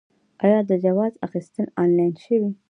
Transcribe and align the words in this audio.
آیا 0.45 0.59
د 0.69 0.71
جواز 0.85 1.13
اخیستل 1.27 1.65
آنلاین 1.83 2.13
شوي؟ 2.25 2.51